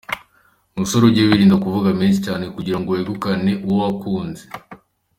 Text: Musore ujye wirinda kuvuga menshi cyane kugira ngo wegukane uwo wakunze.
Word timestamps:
Musore 0.77 1.03
ujye 1.05 1.21
wirinda 1.27 1.55
kuvuga 1.63 1.89
menshi 1.99 2.19
cyane 2.27 2.43
kugira 2.55 2.77
ngo 2.79 2.89
wegukane 2.95 3.51
uwo 3.65 3.77
wakunze. 3.83 4.43